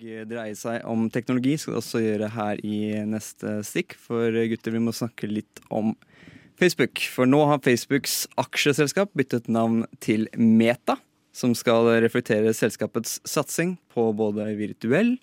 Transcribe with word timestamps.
Og 0.00 0.30
dreie 0.30 0.56
seg 0.56 0.84
om 0.88 1.08
teknologi 1.12 1.58
skal 1.60 1.74
det 1.74 1.80
også 1.82 2.00
gjøre 2.00 2.30
her 2.32 2.60
i 2.64 2.78
neste 3.04 3.58
stikk. 3.68 3.96
For 4.00 4.32
gutter, 4.32 4.72
vi 4.72 4.80
må 4.80 4.94
snakke 4.96 5.28
litt 5.28 5.60
om 5.68 5.92
Facebook. 6.60 7.02
For 7.12 7.28
nå 7.28 7.42
har 7.50 7.60
Facebooks 7.64 8.22
aksjeselskap 8.40 9.12
byttet 9.18 9.50
navn 9.52 9.84
til 10.00 10.24
Meta. 10.40 10.96
Som 11.36 11.52
skal 11.54 11.86
reflektere 12.02 12.54
selskapets 12.56 13.18
satsing 13.28 13.76
på 13.92 14.08
både 14.16 14.48
virtuell 14.58 15.18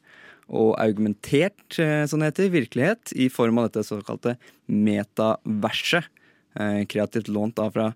og 0.48 0.78
augmentert 0.80 1.76
eh, 1.82 2.06
sånn 2.08 2.24
heter, 2.24 2.48
virkelighet 2.54 3.12
i 3.20 3.28
form 3.34 3.58
av 3.60 3.68
dette 3.68 3.84
såkalte 3.90 4.38
metaverset. 4.72 6.08
Eh, 6.56 6.86
kreativt 6.88 7.28
lånt 7.34 7.58
da 7.58 7.68
fra 7.74 7.90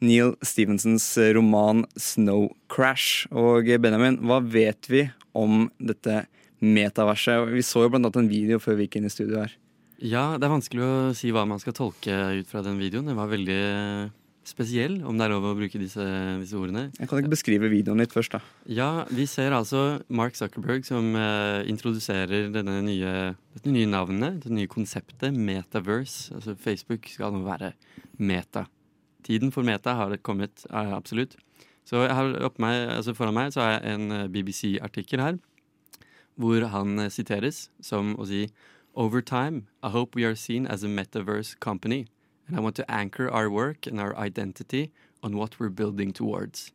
Neil 0.00 0.34
Stevensons 0.42 1.06
roman 1.36 1.84
'Snow 1.96 2.48
Crash'. 2.72 3.26
Og 3.32 3.68
Benjamin, 3.80 4.20
hva 4.24 4.40
vet 4.40 4.88
vi 4.88 5.06
om 5.36 5.68
dette 5.78 6.24
metaverset? 6.60 7.50
Vi 7.52 7.64
så 7.64 7.84
jo 7.84 7.92
blant 7.92 8.08
annet 8.08 8.22
en 8.22 8.30
video 8.30 8.60
før 8.60 8.78
vi 8.78 8.88
gikk 8.88 9.00
inn 9.00 9.10
i 9.10 9.12
studio 9.12 9.42
her. 9.44 9.52
Ja, 10.00 10.38
det 10.40 10.48
er 10.48 10.54
vanskelig 10.54 10.80
å 10.80 11.12
si 11.16 11.28
hva 11.34 11.44
man 11.44 11.60
skal 11.60 11.76
tolke 11.76 12.16
ut 12.40 12.48
fra 12.48 12.64
den 12.64 12.80
videoen. 12.80 13.10
Den 13.10 13.20
var 13.20 13.28
veldig 13.28 13.60
spesiell, 14.48 14.96
om 15.04 15.18
det 15.18 15.26
er 15.26 15.32
lov 15.34 15.44
å 15.50 15.54
bruke 15.58 15.78
disse, 15.78 16.04
disse 16.40 16.56
ordene. 16.56 16.88
Jeg 16.96 17.10
kan 17.10 17.20
ikke 17.20 17.34
beskrive 17.34 17.70
videoen 17.70 18.00
litt 18.00 18.14
først, 18.14 18.34
da. 18.34 18.40
Ja, 18.64 19.04
vi 19.12 19.26
ser 19.28 19.52
altså 19.52 20.00
Mark 20.08 20.38
Zuckerberg 20.38 20.88
som 20.88 21.12
eh, 21.18 21.68
introduserer 21.70 22.48
denne 22.54 22.80
nye, 22.86 23.14
dette 23.54 23.74
nye 23.74 23.90
navnet, 23.90 24.40
det 24.46 24.56
nye 24.56 24.70
konseptet 24.70 25.36
Metaverse. 25.36 26.32
Altså 26.38 26.56
Facebook 26.58 27.12
skal 27.12 27.36
nå 27.36 27.44
være 27.44 27.74
meta. 28.16 28.64
Tiden 29.22 29.52
for 29.52 29.66
meta 29.66 29.94
har 29.98 30.16
kommet, 30.24 30.64
absolutt. 30.70 31.36
Så 31.84 32.04
oppe 32.06 32.62
meg, 32.62 32.88
altså 32.94 33.14
foran 33.16 33.34
meg 33.34 33.54
så 33.54 33.64
har 33.64 33.72
jeg 33.76 33.94
en 33.94 34.12
eh, 34.14 34.28
BBC-artikkel 34.30 35.22
her, 35.22 35.38
hvor 36.38 36.66
han 36.72 36.98
eh, 36.98 37.10
siteres 37.10 37.68
som 37.82 38.14
å 38.18 38.28
si 38.30 38.48
Over 38.94 39.22
time, 39.22 39.68
I 39.84 39.90
hope 39.90 40.16
we 40.16 40.24
are 40.24 40.34
seen 40.34 40.66
as 40.66 40.82
a 40.82 40.88
metaverse 40.88 41.54
company, 41.60 42.06
and 42.48 42.56
I 42.56 42.60
want 42.60 42.74
to 42.76 42.90
anchor 42.90 43.30
our 43.30 43.48
work 43.48 43.86
and 43.86 44.00
our 44.00 44.16
identity 44.18 44.90
on 45.22 45.36
what 45.36 45.60
we're 45.60 45.70
building 45.70 46.12
towards. 46.12 46.72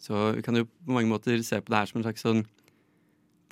Så 0.00 0.32
vi 0.32 0.42
kan 0.42 0.56
jo 0.56 0.64
på 0.64 0.92
mange 0.92 1.08
måter 1.08 1.42
se 1.42 1.60
på 1.60 1.72
det 1.72 1.78
her 1.78 1.86
som 1.86 2.00
en 2.00 2.06
slags 2.06 2.24
sånn 2.24 2.44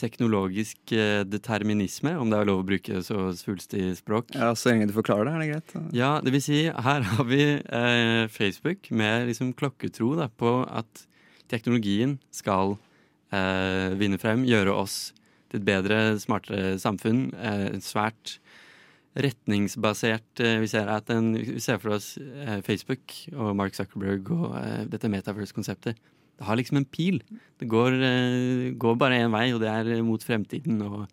teknologisk 0.01 0.93
eh, 0.93 1.23
determinisme, 1.29 2.15
om 2.19 2.31
det 2.31 2.41
er 2.41 2.49
lov 2.49 2.63
å 2.63 2.67
bruke 2.67 3.03
så 3.07 3.29
svulstig 3.39 3.93
språk. 3.99 4.33
Ja, 4.35 4.53
Så 4.59 4.73
lenge 4.73 4.89
du 4.91 4.95
forklarer 4.97 5.29
det, 5.29 5.35
er 5.35 5.43
det 5.43 5.51
greit? 5.53 5.75
Ja, 5.95 6.13
det 6.25 6.35
vil 6.35 6.43
si, 6.45 6.61
her 6.69 7.07
har 7.13 7.29
vi 7.29 7.43
eh, 7.63 8.25
Facebook 8.33 8.91
med 8.91 9.29
liksom 9.31 9.55
klokketro 9.59 10.15
da, 10.19 10.29
på 10.29 10.57
at 10.67 11.07
teknologien 11.53 12.19
skal 12.35 12.77
eh, 13.35 13.95
vinne 14.01 14.19
frem, 14.19 14.47
gjøre 14.49 14.75
oss 14.75 15.13
til 15.53 15.63
et 15.63 15.69
bedre, 15.69 16.01
smartere 16.23 16.75
samfunn. 16.83 17.29
Eh, 17.39 17.69
svært 17.85 18.39
retningsbasert 19.15 20.41
eh, 20.43 20.57
Vi 20.59 20.71
ser, 20.73 20.89
at 20.91 21.07
den, 21.07 21.37
vi 21.39 21.61
ser 21.63 21.79
for 21.79 21.95
oss 21.95 22.17
eh, 22.19 22.59
Facebook 22.67 23.15
og 23.37 23.55
Mark 23.55 23.77
Zuckerberg 23.79 24.33
og 24.35 24.59
dette 24.91 25.11
metaverse-konseptet. 25.13 26.01
Det 26.39 26.49
har 26.49 26.59
liksom 26.59 26.81
en 26.81 26.89
pil. 26.89 27.21
Det 27.61 27.69
går, 27.71 27.99
eh, 28.03 28.73
går 28.79 28.97
bare 28.99 29.21
én 29.23 29.35
vei, 29.35 29.47
og 29.55 29.63
det 29.63 29.71
er 29.71 30.03
mot 30.03 30.23
fremtiden 30.23 30.83
og, 30.83 31.05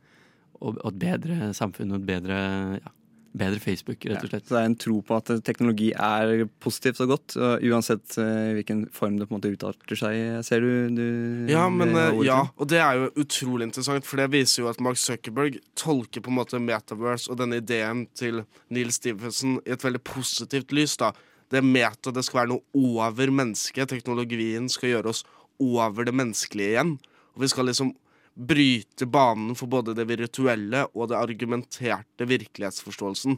og, 0.59 0.79
og 0.81 0.89
et 0.93 0.99
bedre 1.03 1.51
samfunn 1.57 1.93
og 1.93 2.01
et 2.01 2.09
bedre, 2.09 2.39
ja, 2.81 2.93
bedre 3.37 3.61
Facebook, 3.63 4.03
rett 4.09 4.25
og 4.25 4.31
slett. 4.31 4.47
Så 4.47 4.55
det 4.55 4.61
er 4.61 4.69
en 4.69 4.77
tro 4.79 4.97
på 5.05 5.17
at 5.19 5.29
teknologi 5.47 5.91
er 5.93 6.45
positivt 6.63 6.99
og 7.05 7.13
godt, 7.13 7.35
og 7.37 7.65
uansett 7.69 8.17
eh, 8.19 8.51
hvilken 8.57 8.83
form 8.95 9.19
det 9.19 9.27
på 9.29 9.35
en 9.35 9.39
måte 9.39 9.53
utarter 9.53 9.99
seg 9.99 10.17
i. 10.17 10.25
Ser 10.47 10.65
du, 10.65 10.71
du 10.97 11.51
Ja, 11.51 11.67
men 11.71 11.95
eh, 11.95 12.21
ja, 12.27 12.41
og 12.57 12.71
det 12.73 12.81
er 12.83 12.99
jo 12.99 13.11
utrolig 13.23 13.69
interessant, 13.69 14.07
for 14.07 14.21
det 14.21 14.31
viser 14.33 14.65
jo 14.65 14.71
at 14.71 14.81
Mark 14.83 14.99
Zuckerberg 14.99 15.61
tolker 15.79 16.23
på 16.23 16.33
en 16.33 16.39
måte 16.41 16.61
Metaverse 16.61 17.31
og 17.31 17.39
denne 17.39 17.61
ideen 17.61 18.07
til 18.17 18.43
Neil 18.73 18.91
Stevenson 18.95 19.59
i 19.63 19.75
et 19.77 19.85
veldig 19.85 20.03
positivt 20.07 20.75
lys. 20.75 20.97
da. 20.99 21.13
Det 21.51 21.63
meta, 21.65 22.13
det 22.15 22.23
skal 22.25 22.43
være 22.43 22.53
noe 22.53 22.97
over 23.01 23.33
mennesket. 23.33 23.91
Teknologien 23.91 24.69
skal 24.71 24.95
gjøre 24.95 25.11
oss 25.11 25.25
over 25.61 26.07
det 26.07 26.15
menneskelige 26.15 26.75
igjen. 26.75 26.95
Og 27.35 27.43
vi 27.43 27.51
skal 27.51 27.67
liksom 27.69 27.91
bryte 28.31 29.05
banen 29.11 29.55
for 29.59 29.67
både 29.71 29.93
det 29.97 30.07
virtuelle 30.07 30.85
og 30.95 31.09
det 31.11 31.19
argumenterte 31.19 32.27
virkelighetsforståelsen. 32.29 33.37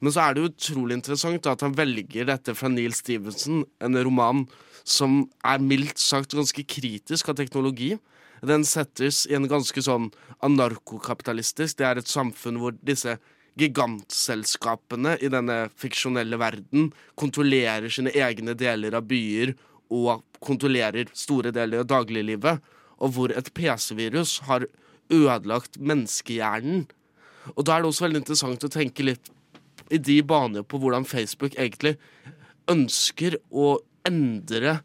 Men 0.00 0.12
så 0.12 0.26
er 0.26 0.34
det 0.36 0.48
utrolig 0.50 0.98
interessant 0.98 1.46
at 1.48 1.64
han 1.64 1.76
velger 1.76 2.28
dette 2.28 2.54
fra 2.56 2.68
Neil 2.68 2.92
Stevenson, 2.96 3.64
en 3.80 4.00
roman 4.04 4.44
som 4.84 5.22
er 5.46 5.64
mildt 5.64 6.02
sagt 6.02 6.36
ganske 6.36 6.66
kritisk 6.68 7.30
av 7.32 7.38
teknologi. 7.40 7.94
Den 8.44 8.66
settes 8.68 9.22
i 9.30 9.36
en 9.38 9.48
ganske 9.48 9.80
sånn 9.80 10.10
anarkokapitalistisk. 10.44 11.78
Det 11.78 11.88
er 11.88 12.00
et 12.00 12.10
samfunn 12.10 12.60
hvor 12.60 12.76
disse 12.84 13.16
gigantselskapene 13.60 15.16
i 15.22 15.30
denne 15.30 15.68
fiksjonelle 15.78 16.38
verden 16.40 16.90
kontrollerer 17.20 17.92
sine 17.92 18.12
egne 18.14 18.56
deler 18.58 18.96
av 18.98 19.06
byer 19.10 19.54
og 19.94 20.24
kontrollerer 20.44 21.10
store 21.16 21.52
deler 21.54 21.84
av 21.84 21.90
dagliglivet, 21.92 22.62
og 22.98 23.14
hvor 23.14 23.34
et 23.34 23.50
PC-virus 23.54 24.40
har 24.48 24.66
ødelagt 25.12 25.78
menneskehjernen. 25.78 26.86
Og 27.54 27.64
da 27.66 27.76
er 27.76 27.84
det 27.84 27.90
også 27.90 28.06
veldig 28.06 28.22
interessant 28.22 28.66
å 28.66 28.72
tenke 28.72 29.06
litt 29.06 29.30
i 29.92 30.00
de 30.00 30.18
baner 30.24 30.64
på 30.64 30.80
hvordan 30.80 31.06
Facebook 31.06 31.56
egentlig 31.60 31.96
ønsker 32.70 33.36
å 33.52 33.76
endre 34.08 34.78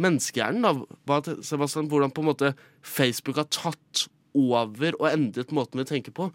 menneskehjernen. 0.00 0.62
da. 1.08 1.20
Sebastian, 1.44 1.88
hvordan 1.88 2.12
på 2.12 2.22
en 2.22 2.30
måte 2.30 2.52
Facebook 2.82 3.40
har 3.40 3.48
tatt 3.52 4.06
over 4.36 4.96
og 4.98 5.08
endret 5.10 5.52
måten 5.52 5.80
vi 5.80 5.88
tenker 5.88 6.14
på. 6.16 6.30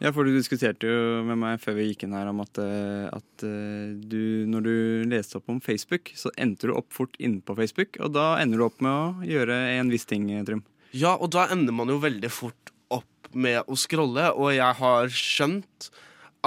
Ja, 0.00 0.14
for 0.16 0.24
du 0.24 0.32
diskuterte 0.32 0.88
jo 0.88 1.00
med 1.28 1.36
meg 1.42 1.58
før 1.60 1.76
vi 1.76 1.90
gikk 1.90 2.06
inn 2.06 2.14
her 2.16 2.30
om 2.30 2.38
at, 2.40 2.56
eh, 2.62 3.06
at 3.12 3.44
eh, 3.44 3.90
du, 4.00 4.46
når 4.48 4.64
du 4.64 4.74
leste 5.12 5.36
opp 5.36 5.50
om 5.52 5.58
Facebook, 5.60 6.08
så 6.16 6.32
endte 6.40 6.70
du 6.70 6.72
opp 6.72 6.88
fort 6.96 7.18
inne 7.20 7.42
på 7.44 7.56
Facebook, 7.58 7.98
og 8.00 8.14
da 8.16 8.38
ender 8.40 8.62
du 8.62 8.64
opp 8.64 8.80
med 8.80 8.90
å 8.90 9.28
gjøre 9.28 9.58
en 9.76 9.92
viss 9.92 10.08
ting, 10.08 10.24
Trym. 10.48 10.62
Ja, 10.96 11.12
og 11.18 11.28
da 11.36 11.44
ender 11.52 11.76
man 11.76 11.92
jo 11.92 11.98
veldig 12.00 12.30
fort 12.32 12.72
opp 12.88 13.28
med 13.36 13.60
å 13.68 13.76
scrolle, 13.76 14.30
og 14.32 14.54
jeg 14.56 14.78
har 14.80 15.12
skjønt 15.12 15.90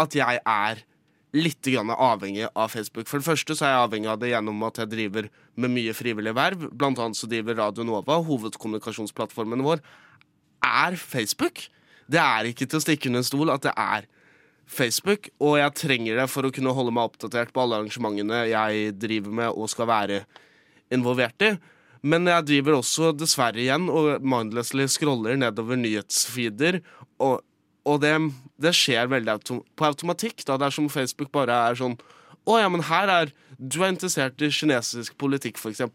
at 0.01 0.17
jeg 0.17 0.41
er 0.41 0.81
litt 1.33 1.65
avhengig 1.65 2.49
av 2.53 2.73
Facebook. 2.73 3.07
For 3.09 3.21
det 3.21 3.25
første 3.25 3.55
så 3.57 3.65
er 3.65 3.71
jeg 3.73 3.85
avhengig 3.85 4.09
av 4.11 4.19
det 4.21 4.33
gjennom 4.33 4.65
at 4.65 4.81
jeg 4.81 4.91
driver 4.91 5.29
med 5.55 5.73
mye 5.73 5.93
frivillig 5.93 6.33
verv. 6.37 6.67
Blant 6.73 6.99
annet 7.01 7.17
så 7.17 7.29
driver 7.29 7.57
Radio 7.57 7.85
Nova, 7.85 8.19
hovedkommunikasjonsplattformen 8.21 9.65
vår, 9.65 9.81
er 10.63 10.97
Facebook. 10.97 11.67
Det 12.11 12.21
er 12.21 12.49
ikke 12.49 12.67
til 12.67 12.79
å 12.79 12.83
stikke 12.83 13.09
under 13.09 13.23
en 13.23 13.27
stol 13.27 13.53
at 13.53 13.65
det 13.65 13.73
er 13.79 14.09
Facebook, 14.73 15.27
og 15.43 15.57
jeg 15.59 15.75
trenger 15.77 16.21
det 16.21 16.29
for 16.31 16.47
å 16.47 16.51
kunne 16.53 16.73
holde 16.75 16.93
meg 16.95 17.11
oppdatert 17.11 17.51
på 17.53 17.63
alle 17.63 17.81
arrangementene 17.81 18.45
jeg 18.49 18.95
driver 18.99 19.37
med 19.41 19.59
og 19.59 19.69
skal 19.71 19.89
være 19.89 20.23
involvert 20.93 21.45
i. 21.45 21.53
Men 22.03 22.27
jeg 22.27 22.47
driver 22.49 22.79
også 22.81 23.13
dessverre 23.15 23.61
igjen 23.63 23.87
og 23.91 24.23
mindlessly 24.27 24.89
scroller 24.91 25.37
nedover 25.39 25.79
nyhetsfeeder. 25.79 26.81
Og, 27.23 27.39
og 27.87 28.01
det, 28.03 28.11
det 28.59 28.73
skjer 28.75 29.11
veldig 29.11 29.37
autom 29.37 29.61
på 29.79 29.87
automatikk. 29.87 30.43
da 30.47 30.59
Det 30.59 30.67
er 30.67 30.75
som 30.75 30.91
Facebook 30.91 31.31
bare 31.35 31.55
er 31.69 31.79
sånn 31.79 31.95
Å 32.43 32.57
ja, 32.59 32.67
men 32.67 32.83
her 32.89 33.07
er 33.07 33.31
Du 33.55 33.79
er 33.79 33.93
interessert 33.93 34.41
i 34.43 34.51
kinesisk 34.51 35.15
politikk, 35.15 35.61
f.eks. 35.61 35.85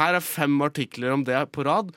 Her 0.00 0.18
er 0.18 0.24
fem 0.26 0.56
artikler 0.66 1.14
om 1.14 1.22
det 1.28 1.44
på 1.54 1.62
rad. 1.68 1.92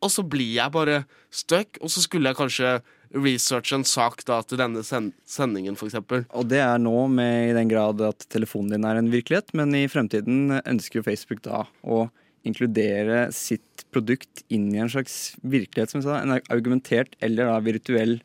Og 0.00 0.12
så 0.12 0.24
blir 0.24 0.54
jeg 0.56 0.72
bare 0.72 1.02
stuck, 1.34 1.78
og 1.80 1.92
så 1.92 2.02
skulle 2.04 2.30
jeg 2.30 2.38
kanskje 2.38 2.78
researche 3.10 3.74
en 3.74 3.86
sak 3.86 4.22
da 4.28 4.38
til 4.46 4.60
denne 4.60 4.84
sen 4.86 5.10
sendingen, 5.28 5.76
f.eks. 5.76 5.98
Og 6.30 6.46
det 6.48 6.60
er 6.62 6.80
nå 6.80 7.08
med 7.10 7.50
i 7.50 7.56
den 7.56 7.70
grad 7.70 8.00
at 8.06 8.24
telefonen 8.32 8.76
din 8.76 8.86
er 8.86 9.00
en 9.00 9.10
virkelighet, 9.12 9.52
men 9.58 9.74
i 9.76 9.88
fremtiden 9.90 10.60
ønsker 10.62 11.00
jo 11.00 11.06
Facebook 11.06 11.42
da 11.46 11.64
å 11.82 12.06
inkludere 12.46 13.26
sitt 13.36 13.84
produkt 13.92 14.44
inn 14.48 14.70
i 14.72 14.80
en 14.80 14.90
slags 14.92 15.34
virkelighet, 15.42 15.92
som 15.92 16.00
jeg 16.00 16.08
sa, 16.08 16.20
en 16.22 16.38
argumentert 16.38 17.16
eller 17.20 17.50
da 17.50 17.58
virtuell 17.64 18.20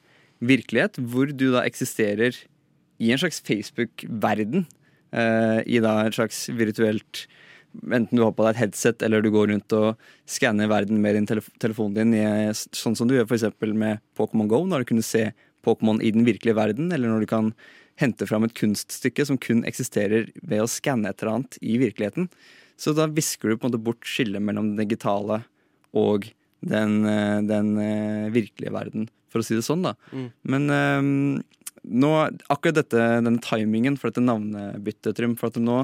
virkelighet, 0.45 1.00
hvor 1.01 1.31
du 1.33 1.50
da 1.56 1.66
eksisterer 1.66 2.38
i 3.01 3.12
en 3.12 3.19
slags 3.19 3.42
Facebook-verden. 3.44 4.68
Eh, 5.16 5.60
I 5.68 5.81
da 5.83 5.98
et 6.06 6.16
slags 6.16 6.45
virtuelt 6.56 7.25
enten 7.83 8.18
du 8.18 8.24
har 8.24 8.33
på 8.36 8.45
deg 8.45 8.56
et 8.56 8.62
headset 8.63 9.06
eller 9.06 9.24
du 9.24 9.31
går 9.33 9.50
rundt 9.51 9.75
og 9.77 10.01
skanner 10.30 10.69
verden 10.72 11.01
med 11.04 11.18
din 11.18 11.27
telef 11.30 11.50
telefonen 11.62 11.98
din, 11.98 12.13
i, 12.18 12.51
sånn 12.54 12.98
som 12.98 13.10
du 13.10 13.16
gjør 13.18 13.27
f.eks. 13.27 13.48
med 13.74 14.04
Pokémon 14.18 14.50
Go, 14.51 14.63
når 14.68 14.83
du 14.83 14.92
kunne 14.94 15.06
se 15.06 15.30
Pokémon 15.66 16.01
i 16.01 16.13
den 16.13 16.27
virkelige 16.27 16.57
verden, 16.57 16.92
eller 16.94 17.12
når 17.12 17.25
du 17.25 17.30
kan 17.31 17.51
hente 18.01 18.27
fram 18.27 18.45
et 18.45 18.56
kunststykke 18.57 19.25
som 19.27 19.39
kun 19.42 19.63
eksisterer 19.68 20.30
ved 20.44 20.63
å 20.63 20.69
skanne 20.69 21.10
et 21.10 21.22
eller 21.22 21.38
annet 21.38 21.60
i 21.63 21.77
virkeligheten. 21.81 22.30
Så 22.77 22.92
da 22.95 23.07
visker 23.07 23.50
du 23.50 23.57
på 23.57 23.66
en 23.68 23.72
måte 23.72 23.83
bort 23.83 24.07
skillet 24.07 24.44
mellom 24.44 24.74
det 24.74 24.83
digitale 24.83 25.42
og 25.95 26.28
den, 26.66 27.06
eh, 27.07 27.42
den 27.48 27.75
eh, 27.80 28.31
virkelige 28.36 28.74
verden, 28.75 29.07
for 29.31 29.42
å 29.42 29.48
si 29.48 29.56
det 29.56 29.63
sånn, 29.66 29.86
da. 29.86 29.94
Mm. 30.12 30.28
Men 30.51 30.66
um, 30.71 31.12
nå, 32.04 32.12
akkurat 32.51 32.81
dette, 32.81 33.04
denne 33.21 33.39
timingen 33.44 34.00
for 34.00 34.12
dette 34.12 34.24
navnebyttet, 34.25 35.16
Trym, 35.16 35.38
for 35.39 35.51
at 35.51 35.62
nå 35.62 35.83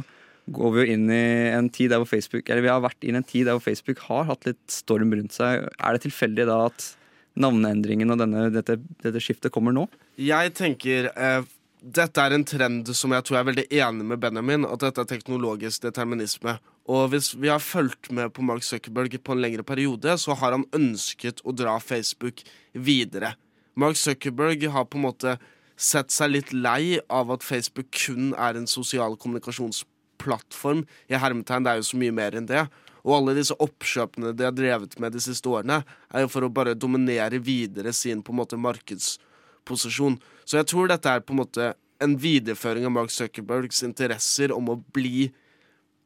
går 0.49 0.73
vi 0.73 0.81
jo 0.81 0.95
inn 0.95 1.05
i 1.13 1.23
en 1.53 1.69
tid 1.69 1.91
der 1.93 2.01
hvor 2.01 2.09
Facebook 2.09 2.49
Eller 2.49 2.65
vi 2.65 2.71
har 2.71 2.81
vært 2.83 3.05
inn 3.05 3.15
i 3.15 3.21
en 3.21 3.27
tid 3.27 3.45
der 3.47 3.57
hvor 3.57 3.63
Facebook 3.65 4.01
har 4.07 4.25
hatt 4.31 4.47
litt 4.49 4.61
storm 4.71 5.13
rundt 5.13 5.35
seg. 5.35 5.67
Er 5.77 5.95
det 5.95 6.05
tilfeldig 6.07 6.47
da 6.49 6.65
at 6.71 6.91
navneendringen 7.39 8.11
og 8.11 8.19
denne, 8.19 8.49
dette, 8.51 8.79
dette 9.03 9.21
skiftet 9.23 9.53
kommer 9.53 9.75
nå? 9.75 9.85
Jeg 10.19 10.51
tenker 10.57 11.11
eh, 11.13 11.45
dette 11.81 12.21
er 12.21 12.35
en 12.35 12.45
trend 12.45 12.89
som 12.97 13.13
jeg 13.15 13.25
tror 13.25 13.37
jeg 13.37 13.43
er 13.43 13.49
veldig 13.51 13.67
enig 13.73 14.07
med 14.11 14.21
Benjamin, 14.21 14.67
at 14.67 14.83
dette 14.83 15.01
er 15.01 15.09
teknologisk 15.09 15.87
determinisme. 15.87 16.57
Og 16.91 17.07
hvis 17.13 17.31
vi 17.37 17.49
har 17.49 17.63
fulgt 17.63 18.11
med 18.13 18.33
på 18.35 18.43
Mark 18.45 18.65
Zuckerberg 18.65 19.15
på 19.23 19.33
en 19.33 19.41
lengre 19.41 19.65
periode, 19.65 20.17
så 20.21 20.35
har 20.37 20.57
han 20.57 20.67
ønsket 20.77 21.41
å 21.45 21.55
dra 21.55 21.79
Facebook 21.81 22.43
videre. 22.73 23.33
Mark 23.73 23.97
Zuckerberg 23.97 24.67
har 24.73 24.85
på 24.85 24.99
en 24.99 25.07
måte 25.07 25.37
sett 25.81 26.13
seg 26.13 26.35
litt 26.35 26.51
lei 26.53 26.99
av 27.09 27.31
at 27.33 27.45
Facebook 27.45 27.89
kun 27.95 28.35
er 28.37 28.59
en 28.59 28.69
sosial 28.69 29.17
kommunikasjonsplattform. 29.17 29.90
I 30.27 31.19
hermetegn, 31.19 31.65
det 31.65 31.71
er 31.71 31.81
jo 31.81 31.89
så 31.89 31.99
mye 31.99 32.15
mer 32.15 32.37
enn 32.37 32.49
det. 32.49 32.65
Og 33.01 33.15
alle 33.17 33.35
disse 33.37 33.55
oppkjøpene 33.57 34.33
de 34.37 34.45
har 34.45 34.55
drevet 34.55 34.97
med 35.01 35.15
de 35.15 35.21
siste 35.23 35.49
årene, 35.49 35.81
er 36.13 36.25
jo 36.25 36.31
for 36.31 36.45
å 36.45 36.53
bare 36.53 36.77
dominere 36.77 37.41
videre 37.41 37.93
sin 37.93 38.21
på 38.21 38.33
en 38.33 38.41
måte 38.41 38.59
markedsposisjon. 38.61 40.19
Så 40.45 40.59
jeg 40.59 40.69
tror 40.69 40.91
dette 40.91 41.09
er 41.09 41.25
på 41.25 41.33
en 41.33 41.41
måte 41.41 41.71
en 42.01 42.17
videreføring 42.17 42.85
av 42.85 42.93
Mark 42.95 43.13
Zuckerbergs 43.13 43.83
interesser 43.85 44.53
om 44.53 44.69
å 44.73 44.79
bli, 44.93 45.29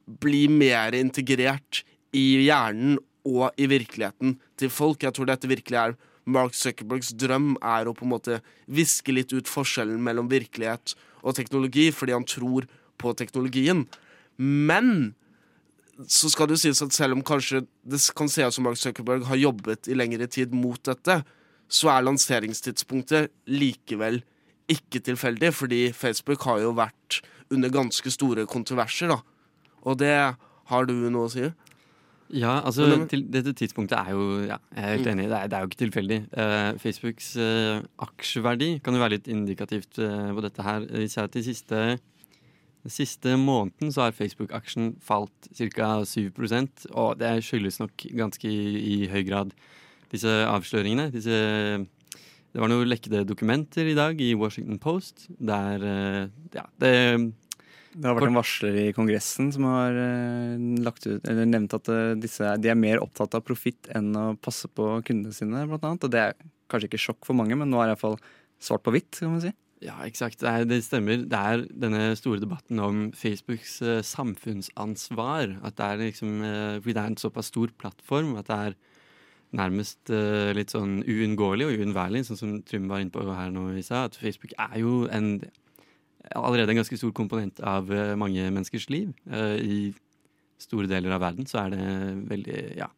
bli 0.06 0.46
mer 0.52 0.96
integrert 0.98 1.84
i 2.16 2.46
hjernen 2.46 2.98
og 3.26 3.56
i 3.60 3.68
virkeligheten 3.70 4.36
til 4.60 4.72
folk. 4.72 5.04
Jeg 5.04 5.16
tror 5.16 5.30
dette 5.32 5.50
virkelig 5.50 5.80
er 5.82 5.96
Mark 6.26 6.56
Zuckerbergs 6.58 7.14
drøm 7.18 7.54
er 7.64 7.88
å 7.88 7.94
på 7.96 8.06
en 8.06 8.14
måte 8.16 8.40
viske 8.66 9.14
litt 9.14 9.34
ut 9.36 9.50
forskjellen 9.50 10.02
mellom 10.04 10.30
virkelighet 10.32 10.96
og 11.26 11.36
teknologi, 11.38 11.92
fordi 11.94 12.16
han 12.16 12.26
tror 12.28 12.68
på 13.02 13.14
teknologien. 13.18 13.86
Men 14.38 15.14
så 16.12 16.28
skal 16.32 16.50
det 16.50 16.58
jo 16.58 16.64
sies 16.66 16.82
at 16.84 16.92
selv 16.96 17.16
om 17.16 17.22
kanskje 17.24 17.62
det 17.88 18.02
kan 18.18 18.28
se 18.32 18.44
ut 18.44 18.54
som 18.54 18.66
Mark 18.68 18.78
Zuckerberg 18.82 19.24
har 19.30 19.40
jobbet 19.40 19.88
i 19.88 19.96
lengre 19.96 20.28
tid 20.28 20.52
mot 20.54 20.82
dette, 20.84 21.22
så 21.72 21.90
er 21.94 22.04
lanseringstidspunktet 22.06 23.32
likevel 23.48 24.20
ikke 24.70 25.00
tilfeldig, 25.06 25.54
fordi 25.54 25.80
Facebook 25.94 26.44
har 26.50 26.60
jo 26.64 26.74
vært 26.78 27.22
under 27.54 27.70
ganske 27.70 28.12
store 28.12 28.46
kontroverser, 28.50 29.08
da. 29.14 29.20
Og 29.86 30.00
det 30.02 30.12
har 30.66 30.86
du 30.90 30.94
noe 31.14 31.28
å 31.30 31.32
si? 31.32 31.46
Ja, 32.34 32.56
altså 32.66 32.88
Men- 32.90 33.08
til, 33.08 33.22
Dette 33.30 33.54
tidspunktet 33.54 33.94
er 34.00 34.10
jo 34.12 34.48
ja, 34.48 34.58
Jeg 34.76 34.84
er 34.84 34.98
helt 34.98 35.06
Mm. 35.06 35.12
enig, 35.20 35.30
det 35.30 35.38
er, 35.38 35.48
det 35.48 35.54
er 35.54 35.62
jo 35.62 35.68
ikke 35.70 35.84
tilfeldig. 35.86 36.20
Uh, 36.36 36.78
Facebooks 36.82 37.36
uh, 37.38 37.82
aksjeverdi 38.02 38.82
kan 38.82 38.96
jo 38.96 39.00
være 39.00 39.12
litt 39.20 39.28
indikativt 39.28 40.00
uh, 40.00 40.34
på 40.34 40.42
dette 40.42 40.64
her. 40.66 40.80
Hvis 40.90 41.16
jeg 41.18 41.32
til 41.32 41.42
de 41.42 41.54
siste, 41.54 42.00
den 42.86 42.94
siste 42.94 43.34
måneden 43.42 43.90
så 43.94 44.06
har 44.06 44.14
Facebook-aksjen 44.14 44.94
falt 45.02 45.50
ca. 45.58 45.90
7% 46.06 46.86
og 46.94 47.18
det 47.18 47.32
skyldes 47.48 47.82
nok 47.82 48.06
ganske 48.14 48.46
i, 48.46 48.76
i 48.94 48.98
høy 49.10 49.24
grad 49.26 49.56
disse 50.12 50.30
avsløringene. 50.46 51.10
Disse 51.14 51.40
det 52.56 52.62
var 52.64 52.72
noen 52.72 52.88
lekkede 52.88 53.26
dokumenter 53.28 53.90
i 53.92 53.98
dag 53.98 54.22
i 54.24 54.30
Washington 54.40 54.78
Post 54.80 55.26
der 55.28 55.82
eh, 55.84 56.22
ja, 56.56 56.64
det 56.80 56.92
Det 57.92 58.06
har 58.06 58.16
vært 58.16 58.30
en 58.30 58.38
varsler 58.38 58.78
i 58.80 58.86
Kongressen 58.96 59.50
som 59.52 59.68
har 59.68 59.98
eh, 60.00 60.56
ut, 60.56 61.28
nevnt 61.42 61.76
at 61.76 61.92
eh, 61.92 62.14
disse, 62.16 62.54
de 62.64 62.72
er 62.72 62.80
mer 62.80 63.04
opptatt 63.04 63.36
av 63.36 63.44
profitt 63.44 63.90
enn 63.92 64.14
å 64.16 64.26
passe 64.40 64.72
på 64.72 64.88
kundene 65.04 65.36
sine, 65.36 65.66
blant 65.68 65.84
annet. 65.84 66.08
Og 66.08 66.16
det 66.16 66.22
er 66.22 66.40
kanskje 66.72 66.94
ikke 66.94 67.04
sjokk 67.10 67.28
for 67.28 67.36
mange, 67.36 67.60
men 67.60 67.68
nå 67.68 67.82
er 67.82 67.92
det 67.92 67.98
iallfall 67.98 68.20
svart 68.64 68.86
på 68.88 68.96
hvitt, 68.96 69.20
kan 69.20 69.36
man 69.36 69.44
si. 69.44 69.52
Ja, 69.86 70.00
eksakt. 70.08 70.42
Det, 70.42 70.70
det 70.72 70.82
stemmer. 70.86 71.22
Det 71.30 71.40
er 71.40 71.64
denne 71.70 72.08
store 72.18 72.42
debatten 72.42 72.82
om 72.82 73.02
Facebooks 73.14 73.78
eh, 73.86 74.02
samfunnsansvar. 74.06 75.60
At 75.68 75.78
det 75.78 75.86
er 75.86 76.02
liksom 76.02 76.40
eh, 76.42 76.80
det 76.82 76.98
er 76.98 77.12
en 77.12 77.22
såpass 77.22 77.52
stor 77.54 77.74
plattform 77.78 78.34
at 78.40 78.50
det 78.50 78.58
er 78.70 78.78
nærmest 79.56 80.10
eh, 80.14 80.52
litt 80.58 80.74
sånn 80.74 80.98
uunngåelig 81.06 81.68
og 81.70 81.78
uunnværlig, 81.78 82.26
sånn 82.28 82.40
som 82.40 82.56
Trym 82.66 82.90
var 82.92 83.04
inne 83.04 83.14
på 83.14 83.24
her 83.30 83.54
nå 83.54 83.70
i 83.78 83.86
stad. 83.86 84.10
At 84.10 84.20
Facebook 84.20 84.56
er 84.58 84.82
jo 84.82 85.06
en 85.14 85.38
allerede 86.34 86.74
en 86.74 86.82
ganske 86.82 86.98
stor 86.98 87.14
komponent 87.16 87.62
av 87.62 87.92
eh, 87.94 88.16
mange 88.20 88.50
menneskers 88.50 88.90
liv. 88.90 89.14
Eh, 89.30 89.58
I 89.62 89.80
store 90.62 90.90
deler 90.90 91.14
av 91.14 91.22
verden 91.24 91.48
så 91.50 91.66
er 91.66 91.76
det 91.76 91.88
veldig 92.32 92.62
Ja. 92.80 92.90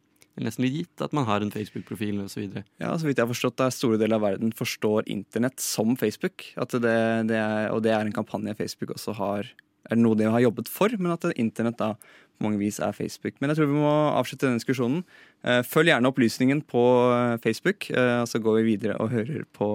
Nesten 0.44 0.64
litt 0.64 0.76
gitt 0.76 1.04
at 1.04 1.14
man 1.16 1.26
har 1.28 1.42
en 1.42 1.52
Facebook-profil 1.52 2.20
osv. 2.24 2.60
Ja, 2.80 2.92
så 2.94 3.08
vidt 3.08 3.18
jeg 3.18 3.24
har 3.24 3.32
forstått, 3.32 3.62
er 3.64 3.74
store 3.74 3.98
deler 4.00 4.18
av 4.18 4.26
verden 4.26 4.54
forstår 4.56 5.08
internett 5.10 5.58
som 5.62 5.96
Facebook. 5.98 6.46
Det, 6.54 6.94
det 7.30 7.40
er, 7.40 7.70
og 7.74 7.82
det 7.86 7.94
er 7.94 8.04
en 8.04 8.14
kampanje 8.14 8.56
Facebook 8.58 8.94
også 8.96 9.16
har 9.18 9.54
Er 9.88 9.96
det 9.96 10.02
noe 10.02 10.18
de 10.18 10.26
har 10.28 10.42
jobbet 10.42 10.68
for, 10.68 10.92
men 11.00 11.14
at 11.14 11.22
internett 11.40 11.78
da 11.78 11.94
på 12.38 12.44
mange 12.44 12.60
vis 12.60 12.78
er 12.78 12.92
Facebook. 12.92 13.38
Men 13.40 13.50
jeg 13.50 13.58
tror 13.58 13.70
vi 13.70 13.78
må 13.80 13.92
avslutte 14.18 14.46
denne 14.46 14.60
diskusjonen. 14.60 14.98
Eh, 15.42 15.62
Følg 15.66 15.88
gjerne 15.88 16.10
opplysningen 16.12 16.60
på 16.68 16.82
eh, 17.14 17.38
Facebook, 17.42 17.88
eh, 17.90 18.18
og 18.22 18.28
så 18.28 18.40
går 18.42 18.58
vi 18.58 18.66
videre 18.74 18.98
og 19.00 19.14
hører 19.14 19.46
på 19.56 19.70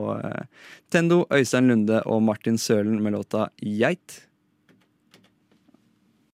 Tendo, 0.94 1.24
Øystein 1.34 1.72
Lunde 1.72 2.04
og 2.06 2.22
Martin 2.24 2.60
Sølen 2.62 3.02
med 3.04 3.18
låta 3.18 3.50
Geit. 3.58 4.22